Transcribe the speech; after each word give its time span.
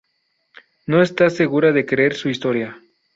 No 0.87 0.99
está 1.03 1.29
segura 1.29 1.73
de 1.73 1.85
creer 1.85 2.15
su 2.15 2.29
historia. 2.29 2.81